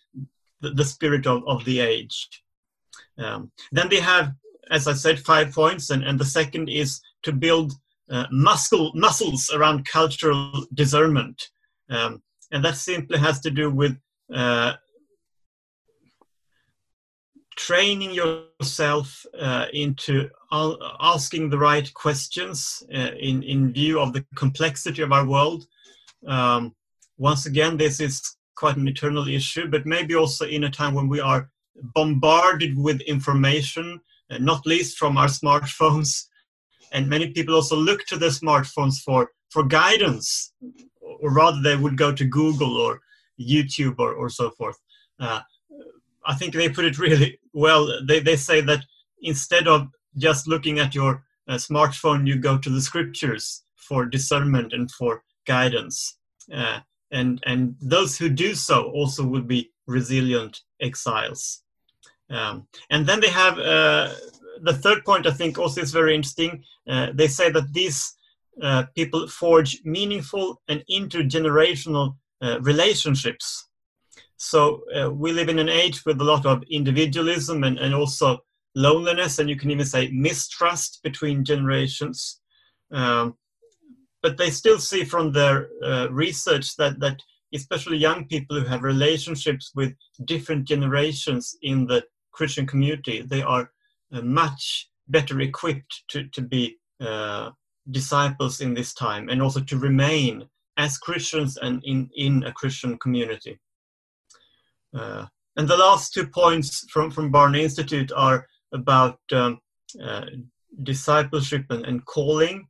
the, 0.61 0.69
the 0.71 0.85
spirit 0.85 1.25
of, 1.25 1.41
of 1.47 1.65
the 1.65 1.79
age. 1.79 2.43
Um, 3.17 3.51
then 3.71 3.89
they 3.89 3.99
have, 3.99 4.33
as 4.69 4.87
I 4.87 4.93
said, 4.93 5.19
five 5.19 5.51
points, 5.51 5.89
and, 5.89 6.03
and 6.03 6.19
the 6.19 6.25
second 6.39 6.69
is 6.69 7.01
to 7.23 7.31
build 7.31 7.73
uh, 8.11 8.25
muscle, 8.31 8.91
muscles 8.93 9.51
around 9.51 9.85
cultural 9.85 10.65
discernment. 10.75 11.41
Um, 11.89 12.21
and 12.51 12.63
that 12.63 12.75
simply 12.75 13.17
has 13.17 13.39
to 13.41 13.49
do 13.49 13.71
with 13.71 13.97
uh, 14.33 14.73
training 17.55 18.11
yourself 18.11 19.25
uh, 19.39 19.65
into 19.73 20.29
asking 20.99 21.49
the 21.49 21.57
right 21.57 21.91
questions 21.95 22.83
uh, 22.93 23.11
in, 23.19 23.41
in 23.43 23.73
view 23.73 23.99
of 23.99 24.13
the 24.13 24.23
complexity 24.35 25.01
of 25.01 25.11
our 25.11 25.25
world. 25.25 25.65
Um, 26.27 26.75
once 27.21 27.45
again, 27.45 27.77
this 27.77 27.99
is 27.99 28.35
quite 28.55 28.77
an 28.77 28.87
eternal 28.87 29.27
issue, 29.27 29.67
but 29.67 29.85
maybe 29.85 30.15
also 30.15 30.43
in 30.47 30.63
a 30.63 30.71
time 30.71 30.95
when 30.95 31.07
we 31.07 31.19
are 31.19 31.51
bombarded 31.93 32.75
with 32.75 32.99
information, 33.01 34.01
uh, 34.31 34.39
not 34.39 34.65
least 34.65 34.97
from 34.97 35.17
our 35.17 35.27
smartphones. 35.41 36.25
And 36.91 37.07
many 37.07 37.29
people 37.29 37.53
also 37.53 37.75
look 37.75 38.05
to 38.07 38.17
their 38.17 38.31
smartphones 38.31 38.95
for, 39.05 39.29
for 39.51 39.63
guidance, 39.63 40.51
or 40.99 41.31
rather, 41.31 41.61
they 41.61 41.75
would 41.75 41.95
go 41.95 42.11
to 42.11 42.25
Google 42.25 42.75
or 42.75 43.01
YouTube 43.39 43.99
or, 43.99 44.13
or 44.13 44.27
so 44.27 44.49
forth. 44.49 44.79
Uh, 45.19 45.41
I 46.25 46.33
think 46.33 46.55
they 46.55 46.69
put 46.69 46.85
it 46.85 46.97
really 47.05 47.39
well. 47.53 47.87
They, 48.07 48.19
they 48.19 48.35
say 48.35 48.61
that 48.61 48.83
instead 49.21 49.67
of 49.67 49.89
just 50.17 50.47
looking 50.47 50.79
at 50.79 50.95
your 50.95 51.23
uh, 51.47 51.57
smartphone, 51.57 52.25
you 52.25 52.37
go 52.37 52.57
to 52.57 52.69
the 52.71 52.81
scriptures 52.81 53.61
for 53.75 54.07
discernment 54.07 54.73
and 54.73 54.89
for 54.89 55.21
guidance. 55.45 56.17
Uh, 56.51 56.79
and 57.11 57.39
and 57.45 57.75
those 57.81 58.17
who 58.17 58.29
do 58.29 58.55
so 58.55 58.83
also 58.91 59.25
would 59.25 59.47
be 59.47 59.71
resilient 59.87 60.61
exiles. 60.81 61.63
Um, 62.29 62.67
and 62.89 63.05
then 63.05 63.19
they 63.19 63.29
have 63.29 63.59
uh, 63.59 64.13
the 64.61 64.73
third 64.73 65.03
point. 65.03 65.27
I 65.27 65.31
think 65.31 65.57
also 65.57 65.81
is 65.81 65.91
very 65.91 66.15
interesting. 66.15 66.63
Uh, 66.87 67.07
they 67.13 67.27
say 67.27 67.51
that 67.51 67.73
these 67.73 68.13
uh, 68.61 68.83
people 68.95 69.27
forge 69.27 69.81
meaningful 69.83 70.61
and 70.67 70.83
intergenerational 70.89 72.15
uh, 72.41 72.59
relationships. 72.61 73.67
So 74.37 74.81
uh, 74.95 75.11
we 75.11 75.31
live 75.33 75.49
in 75.49 75.59
an 75.59 75.69
age 75.69 76.03
with 76.05 76.19
a 76.19 76.23
lot 76.23 76.45
of 76.45 76.63
individualism 76.69 77.63
and, 77.63 77.77
and 77.77 77.93
also 77.93 78.39
loneliness, 78.75 79.39
and 79.39 79.49
you 79.49 79.55
can 79.55 79.69
even 79.69 79.85
say 79.85 80.09
mistrust 80.11 81.01
between 81.03 81.45
generations. 81.45 82.39
Um, 82.91 83.35
but 84.21 84.37
they 84.37 84.49
still 84.49 84.79
see 84.79 85.03
from 85.03 85.31
their 85.31 85.69
uh, 85.83 86.07
research 86.11 86.75
that 86.77 86.99
that 86.99 87.21
especially 87.53 87.97
young 87.97 88.25
people 88.25 88.59
who 88.59 88.65
have 88.65 88.83
relationships 88.83 89.71
with 89.75 89.93
different 90.25 90.65
generations 90.65 91.57
in 91.63 91.85
the 91.85 92.03
Christian 92.31 92.65
community, 92.65 93.21
they 93.21 93.41
are 93.41 93.71
uh, 94.13 94.21
much 94.21 94.89
better 95.07 95.41
equipped 95.41 96.03
to, 96.09 96.27
to 96.29 96.41
be 96.41 96.77
uh, 97.01 97.49
disciples 97.89 98.61
in 98.61 98.73
this 98.73 98.93
time 98.93 99.29
and 99.29 99.41
also 99.41 99.59
to 99.59 99.77
remain 99.77 100.47
as 100.77 100.97
Christians 100.97 101.57
and 101.57 101.83
in, 101.83 102.09
in 102.15 102.43
a 102.43 102.53
Christian 102.53 102.97
community. 102.99 103.59
Uh, 104.93 105.25
and 105.57 105.67
the 105.67 105.77
last 105.77 106.13
two 106.13 106.27
points 106.27 106.85
from, 106.89 107.11
from 107.11 107.31
Barna 107.31 107.59
Institute 107.59 108.11
are 108.15 108.47
about 108.73 109.19
um, 109.33 109.59
uh, 110.01 110.25
discipleship 110.83 111.65
and, 111.69 111.85
and 111.85 112.05
calling 112.05 112.65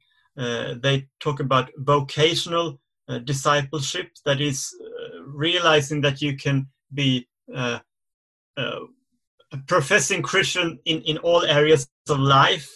they 0.84 1.08
talk 1.20 1.40
about 1.40 1.70
vocational 1.78 2.80
uh, 3.12 3.20
discipleship, 3.20 4.10
that 4.26 4.40
is, 4.40 4.74
uh, 4.82 5.24
realizing 5.24 6.00
that 6.02 6.22
you 6.22 6.38
can 6.38 6.66
be 6.94 7.28
uh, 7.54 7.80
uh, 8.56 8.80
a 9.52 9.58
professing 9.68 10.22
Christian 10.22 10.80
in, 10.86 11.02
in 11.02 11.18
all 11.18 11.44
areas 11.44 11.90
of 12.08 12.20
life, 12.20 12.70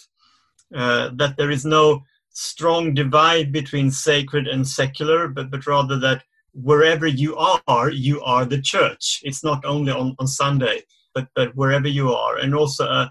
that 0.70 1.34
there 1.38 1.50
is 1.50 1.64
no 1.64 2.02
strong 2.30 2.92
divide 2.92 3.50
between 3.50 3.90
sacred 3.90 4.46
and 4.46 4.68
secular, 4.68 5.28
but, 5.28 5.50
but 5.50 5.66
rather 5.66 5.98
that 5.98 6.22
wherever 6.52 7.06
you 7.06 7.34
are, 7.66 7.90
you 7.90 8.20
are 8.22 8.44
the 8.44 8.60
church. 8.60 9.20
It's 9.22 9.42
not 9.42 9.64
only 9.64 9.92
on, 9.92 10.14
on 10.18 10.26
Sunday, 10.26 10.82
but, 11.14 11.28
but 11.34 11.56
wherever 11.56 11.88
you 11.88 12.12
are. 12.12 12.36
And 12.36 12.54
also 12.54 13.08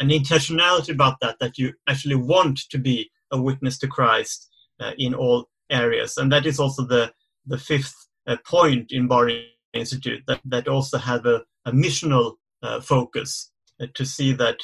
an 0.00 0.08
intentionality 0.08 0.90
about 0.90 1.20
that, 1.20 1.38
that 1.38 1.56
you 1.56 1.72
actually 1.88 2.16
want 2.16 2.58
to 2.70 2.78
be 2.78 3.10
a 3.32 3.40
witness 3.40 3.78
to 3.78 3.88
Christ 3.88 4.48
uh, 4.80 4.92
in 4.98 5.14
all 5.14 5.48
areas. 5.70 6.16
And 6.18 6.30
that 6.32 6.46
is 6.46 6.60
also 6.60 6.86
the, 6.86 7.12
the 7.46 7.58
fifth 7.58 7.94
uh, 8.26 8.36
point 8.46 8.92
in 8.92 9.08
Barna 9.08 9.44
Institute, 9.72 10.22
that, 10.26 10.40
that 10.44 10.68
also 10.68 10.98
have 10.98 11.26
a, 11.26 11.42
a 11.64 11.72
missional 11.72 12.34
uh, 12.62 12.80
focus 12.80 13.50
uh, 13.80 13.86
to 13.94 14.04
see 14.04 14.32
that 14.32 14.56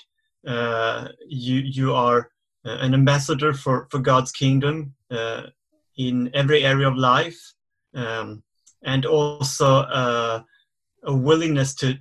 uh, 0.46 1.08
you, 1.26 1.56
you 1.56 1.94
are 1.94 2.30
uh, 2.64 2.76
an 2.80 2.94
ambassador 2.94 3.52
for, 3.52 3.88
for 3.90 3.98
God's 3.98 4.32
kingdom 4.32 4.94
in 5.96 6.30
every 6.32 6.64
area 6.64 6.86
of 6.86 6.96
life, 6.96 7.54
um, 7.94 8.40
and 8.84 9.04
also 9.04 9.66
a 9.82 10.44
willingness 11.06 11.74
to, 11.74 11.98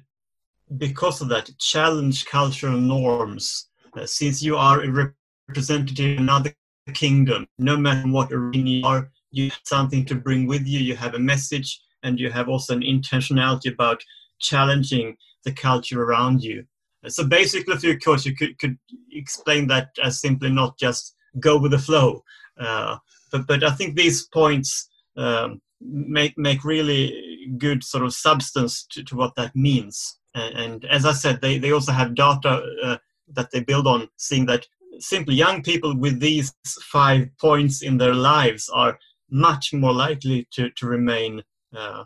because 0.77 1.19
of 1.21 1.29
that, 1.29 1.49
challenge 1.57 2.25
cultural 2.25 2.77
norms. 2.79 3.69
since 4.05 4.43
you 4.43 4.55
are 4.55 4.83
a 4.83 5.13
representative 5.47 6.17
in 6.17 6.23
another 6.23 6.53
kingdom. 6.93 7.47
No 7.57 7.77
matter 7.77 8.07
what 8.09 8.31
arena 8.31 8.69
you 8.69 8.85
are, 8.85 9.11
you 9.31 9.49
have 9.49 9.59
something 9.63 10.05
to 10.05 10.15
bring 10.15 10.47
with 10.47 10.65
you, 10.65 10.79
you 10.79 10.95
have 10.95 11.13
a 11.13 11.19
message, 11.19 11.81
and 12.03 12.19
you 12.19 12.29
have 12.31 12.49
also 12.49 12.73
an 12.73 12.81
intentionality 12.81 13.71
about 13.71 14.03
challenging 14.39 15.17
the 15.43 15.51
culture 15.51 16.03
around 16.03 16.43
you. 16.43 16.65
So 17.07 17.25
basically, 17.25 17.75
through 17.77 17.91
your 17.91 17.99
course, 17.99 18.25
you 18.25 18.35
could, 18.35 18.57
could 18.59 18.77
explain 19.11 19.67
that 19.67 19.89
as 20.03 20.19
simply 20.19 20.49
not 20.49 20.77
just 20.77 21.15
go 21.39 21.57
with 21.57 21.71
the 21.71 21.79
flow. 21.79 22.23
Uh, 22.59 22.97
but, 23.31 23.47
but 23.47 23.63
I 23.63 23.71
think 23.71 23.95
these 23.95 24.27
points 24.27 24.89
um, 25.15 25.61
make, 25.79 26.37
make 26.37 26.63
really 26.63 27.47
good 27.57 27.83
sort 27.83 28.03
of 28.03 28.13
substance 28.13 28.85
to, 28.91 29.03
to 29.03 29.15
what 29.15 29.35
that 29.35 29.55
means. 29.55 30.17
And, 30.35 30.57
and, 30.57 30.85
as 30.85 31.05
I 31.05 31.13
said, 31.13 31.41
they, 31.41 31.57
they 31.57 31.71
also 31.71 31.91
have 31.91 32.15
data 32.15 32.61
uh, 32.83 32.97
that 33.33 33.51
they 33.51 33.61
build 33.61 33.87
on, 33.87 34.09
seeing 34.17 34.45
that 34.47 34.67
simply 34.99 35.35
young 35.35 35.63
people 35.63 35.95
with 35.97 36.19
these 36.19 36.53
five 36.81 37.29
points 37.39 37.81
in 37.81 37.97
their 37.97 38.13
lives 38.13 38.69
are 38.69 38.97
much 39.29 39.73
more 39.73 39.93
likely 39.93 40.47
to, 40.51 40.69
to 40.71 40.85
remain 40.87 41.43
uh, 41.75 42.03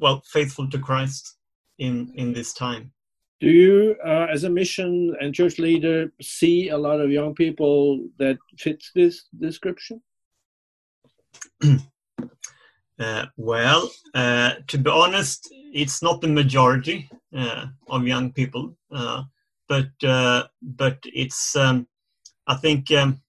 well 0.00 0.22
faithful 0.26 0.68
to 0.70 0.78
Christ 0.78 1.36
in 1.78 2.12
in 2.14 2.32
this 2.32 2.52
time. 2.52 2.92
Do 3.40 3.50
you, 3.50 3.96
uh, 4.06 4.28
as 4.30 4.44
a 4.44 4.50
mission 4.50 5.16
and 5.20 5.34
church 5.34 5.58
leader, 5.58 6.12
see 6.20 6.68
a 6.68 6.78
lot 6.78 7.00
of 7.00 7.10
young 7.10 7.34
people 7.34 8.06
that 8.18 8.38
fits 8.56 8.92
this 8.94 9.24
description? 9.36 10.00
uh, 13.00 13.26
well, 13.36 13.90
uh, 14.14 14.52
to 14.68 14.78
be 14.78 14.90
honest, 14.90 15.48
it's 15.72 16.02
not 16.02 16.20
the 16.20 16.28
majority 16.28 17.10
uh, 17.36 17.66
of 17.88 18.06
young 18.06 18.32
people, 18.32 18.76
uh, 18.92 19.24
but 19.68 19.90
uh, 20.04 20.44
but 20.62 20.98
it's 21.04 21.56
um, 21.56 21.88
I 22.46 22.56
think 22.56 22.90
um, 22.92 23.20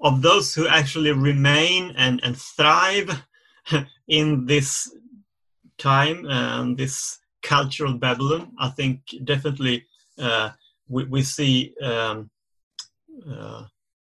of 0.00 0.22
those 0.22 0.54
who 0.54 0.66
actually 0.66 1.12
remain 1.12 1.94
and 1.96 2.20
and 2.22 2.36
thrive 2.36 3.22
in 4.08 4.46
this 4.46 4.90
time 5.78 6.26
and 6.26 6.76
this 6.76 7.18
cultural 7.42 7.94
Babylon, 7.94 8.52
I 8.58 8.68
think 8.70 9.00
definitely 9.24 9.86
uh, 10.18 10.50
we, 10.88 11.04
we 11.04 11.22
see 11.22 11.74
um, 11.82 12.30
uh, 13.28 13.64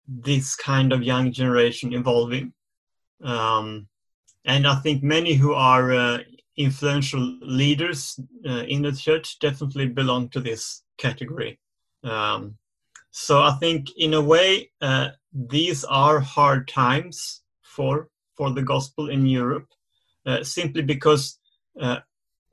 this 0.07 0.55
kind 0.55 0.91
of 0.91 1.03
young 1.03 1.31
generation 1.31 1.93
evolving. 1.93 2.53
Um, 3.23 3.87
and 4.45 4.67
I 4.67 4.75
think 4.75 5.03
many 5.03 5.33
who 5.33 5.53
are 5.53 5.93
uh, 5.93 6.19
influential 6.57 7.37
leaders 7.41 8.19
uh, 8.47 8.63
in 8.67 8.81
the 8.81 8.91
church 8.91 9.39
definitely 9.39 9.87
belong 9.87 10.29
to 10.29 10.39
this 10.39 10.83
category. 10.97 11.59
Um, 12.03 12.57
so 13.11 13.41
I 13.41 13.51
think, 13.59 13.89
in 13.97 14.13
a 14.13 14.21
way, 14.21 14.71
uh, 14.81 15.09
these 15.33 15.83
are 15.85 16.19
hard 16.19 16.67
times 16.67 17.41
for 17.61 18.09
for 18.35 18.51
the 18.51 18.63
gospel 18.63 19.09
in 19.09 19.25
Europe, 19.25 19.67
uh, 20.25 20.43
simply 20.43 20.81
because 20.81 21.37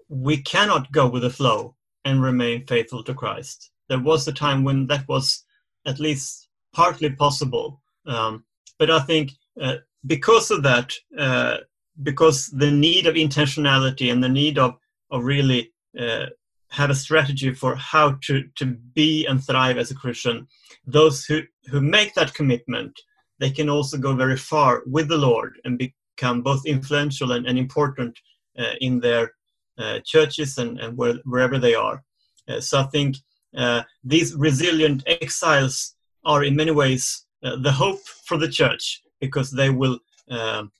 we 0.09 0.43
cannot 0.43 0.91
go 0.93 1.09
with 1.09 1.23
the 1.23 1.31
flow 1.31 1.75
and 2.05 2.23
remain 2.23 2.67
faithful 2.67 3.03
to 3.05 3.15
Christ. 3.15 3.71
There 3.88 4.00
was 4.00 4.27
a 4.27 4.33
time 4.33 4.65
when 4.65 4.87
that 4.87 5.07
was 5.09 5.45
at 5.87 6.00
least 6.00 6.49
partly 6.73 7.11
possible. 7.11 7.81
Um, 8.07 8.45
but 8.79 8.91
I 8.91 9.00
think 9.00 9.33
uh, 9.61 9.77
because 10.07 10.50
of 10.50 10.62
that, 10.62 10.93
uh, 11.19 11.59
because 12.03 12.47
the 12.49 12.71
need 12.71 13.07
of 13.07 13.15
intentionality 13.15 14.12
and 14.12 14.23
the 14.23 14.29
need 14.29 14.59
of, 14.59 14.77
of 15.11 15.25
really 15.25 15.73
uh, 15.99 16.27
have 16.71 16.91
a 16.91 16.95
strategy 16.95 17.53
for 17.55 17.75
how 17.77 18.19
to, 18.23 18.45
to 18.57 18.67
be 18.67 19.27
and 19.27 19.43
thrive 19.43 19.79
as 19.79 19.91
a 19.91 19.95
Christian, 19.95 20.47
those 20.87 21.25
who, 21.25 21.43
who 21.71 21.81
make 21.81 22.15
that 22.15 22.35
commitment, 22.35 22.99
they 23.39 23.51
can 23.51 23.69
also 23.69 23.97
go 23.97 24.15
very 24.15 24.37
far 24.37 24.83
with 24.87 25.09
the 25.09 25.17
Lord 25.17 25.59
and 25.65 25.79
become 25.79 26.43
both 26.43 26.67
influential 26.67 27.33
and, 27.33 27.47
and 27.47 27.59
important 27.59 28.19
uh, 28.59 28.75
in 28.81 29.01
their 29.01 29.33
uh, 29.79 30.01
churches 30.05 30.59
and, 30.59 30.79
and 30.81 30.97
where, 30.97 31.15
wherever 31.25 31.59
they 31.59 31.75
are. 31.75 32.03
Uh, 32.49 32.61
so 32.61 32.81
I 32.81 32.85
think 32.85 33.17
uh, 33.57 33.83
these 34.03 34.35
resilient 34.35 35.05
exiles 35.07 35.95
are 36.25 36.45
in 36.45 36.57
many 36.57 36.73
ways 36.73 37.25
the 37.41 37.71
hope 37.71 38.01
for 38.27 38.37
the 38.37 38.49
church 38.49 39.01
because 39.21 39.53
they 39.53 39.71
will 39.71 40.01
um, 40.29 40.73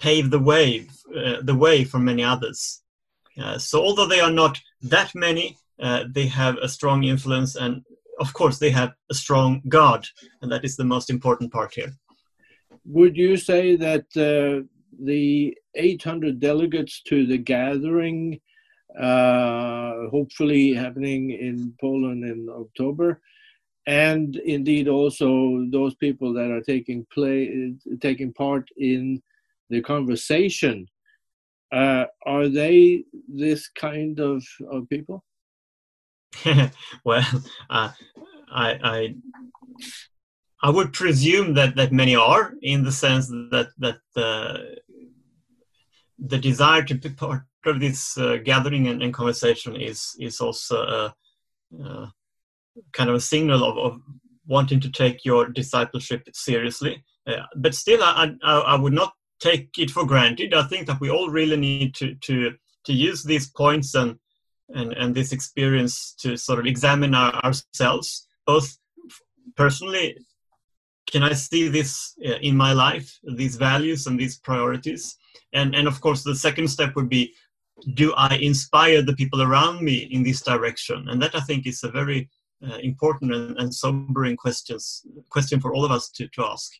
pave 0.00 0.30
the 0.30 0.38
way 0.38 0.86
the 1.42 1.54
way 1.54 1.84
for 1.84 2.00
many 2.00 2.24
others. 2.24 2.82
So 3.58 3.82
although 3.82 4.06
they 4.06 4.20
are 4.20 4.30
not 4.30 4.58
that 4.82 5.14
many, 5.14 5.56
they 6.14 6.26
have 6.26 6.56
a 6.58 6.68
strong 6.68 7.04
influence 7.04 7.56
and 7.56 7.82
of 8.20 8.32
course 8.34 8.58
they 8.58 8.70
have 8.70 8.92
a 9.10 9.14
strong 9.14 9.62
God, 9.68 10.06
and 10.42 10.52
that 10.52 10.64
is 10.64 10.76
the 10.76 10.84
most 10.84 11.10
important 11.10 11.52
part 11.52 11.74
here. 11.74 11.92
Would 12.84 13.16
you 13.16 13.36
say 13.36 13.76
that 13.76 14.06
uh, 14.16 14.66
the 15.02 15.56
800 15.74 16.38
delegates 16.38 17.02
to 17.04 17.26
the 17.26 17.38
gathering, 17.38 18.40
uh, 18.98 20.08
hopefully 20.10 20.74
happening 20.74 21.30
in 21.30 21.74
Poland 21.80 22.24
in 22.24 22.48
October, 22.50 23.20
and 23.86 24.36
indeed 24.36 24.88
also 24.88 25.66
those 25.70 25.94
people 25.94 26.32
that 26.34 26.50
are 26.50 26.60
taking 26.60 27.06
play 27.12 27.74
taking 28.00 28.32
part 28.32 28.68
in 28.76 29.22
the 29.70 29.80
conversation. 29.80 30.86
Uh, 31.72 32.04
are 32.26 32.48
they 32.48 33.04
this 33.28 33.68
kind 33.68 34.18
of, 34.18 34.44
of 34.70 34.88
people? 34.88 35.24
well, 37.04 37.24
uh, 37.68 37.90
I, 38.50 38.78
I 38.82 39.14
I 40.62 40.70
would 40.70 40.92
presume 40.92 41.54
that 41.54 41.76
that 41.76 41.92
many 41.92 42.14
are, 42.14 42.52
in 42.62 42.84
the 42.84 42.92
sense 42.92 43.28
that 43.28 43.68
that 43.78 44.00
uh, 44.16 44.58
the 46.18 46.38
desire 46.38 46.82
to 46.82 46.94
be 46.94 47.10
part 47.10 47.42
of 47.64 47.80
this 47.80 48.16
uh, 48.18 48.36
gathering 48.44 48.88
and, 48.88 49.02
and, 49.02 49.14
conversation 49.14 49.76
is 49.76 50.14
is 50.18 50.40
also 50.40 50.76
a, 50.82 51.14
a 51.82 52.12
kind 52.92 53.08
of 53.10 53.16
a 53.16 53.20
signal 53.20 53.64
of, 53.64 53.78
of, 53.78 54.00
wanting 54.46 54.80
to 54.80 54.90
take 54.90 55.24
your 55.24 55.46
discipleship 55.48 56.22
seriously. 56.32 57.04
Uh, 57.24 57.44
but 57.54 57.72
still, 57.72 58.02
I, 58.02 58.32
I, 58.42 58.58
I 58.58 58.76
would 58.76 58.92
not 58.92 59.12
take 59.40 59.70
it 59.78 59.90
for 59.90 60.06
granted. 60.06 60.54
I 60.54 60.62
think 60.64 60.86
that 60.86 61.00
we 61.00 61.10
all 61.10 61.30
really 61.30 61.56
need 61.56 61.94
to 61.96 62.14
to 62.14 62.54
to 62.86 62.92
use 62.92 63.22
these 63.22 63.50
points 63.50 63.94
and 63.94 64.18
and 64.74 64.92
and 64.92 65.14
this 65.14 65.32
experience 65.32 66.14
to 66.20 66.36
sort 66.36 66.58
of 66.58 66.66
examine 66.66 67.14
our, 67.14 67.34
ourselves, 67.44 68.26
both 68.46 68.78
personally. 69.56 70.16
Can 71.10 71.22
I 71.24 71.32
see 71.32 71.66
this 71.66 72.14
uh, 72.24 72.38
in 72.40 72.56
my 72.56 72.72
life? 72.72 73.18
These 73.24 73.56
values 73.56 74.06
and 74.06 74.18
these 74.18 74.38
priorities, 74.38 75.16
and 75.52 75.74
and 75.74 75.88
of 75.88 76.00
course 76.00 76.22
the 76.22 76.34
second 76.34 76.68
step 76.68 76.94
would 76.96 77.08
be 77.08 77.34
do 77.94 78.12
i 78.14 78.34
inspire 78.36 79.02
the 79.02 79.14
people 79.14 79.42
around 79.42 79.82
me 79.82 80.08
in 80.10 80.22
this 80.22 80.42
direction 80.42 81.08
and 81.08 81.20
that 81.20 81.34
i 81.34 81.40
think 81.40 81.66
is 81.66 81.82
a 81.82 81.90
very 81.90 82.28
uh, 82.66 82.76
important 82.82 83.32
and, 83.32 83.56
and, 83.58 83.74
sobering 83.74 84.36
questions 84.36 85.02
question 85.30 85.58
for 85.58 85.74
all 85.74 85.84
of 85.84 85.90
us 85.90 86.10
to, 86.10 86.28
to 86.28 86.44
ask 86.44 86.72